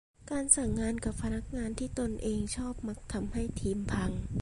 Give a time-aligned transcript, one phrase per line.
[0.31, 4.11] การสั่งงานกับพนักงานที่ตนเองชอบมักทำให้ทีมพัง